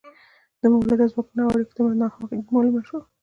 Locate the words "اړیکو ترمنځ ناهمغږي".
1.55-2.43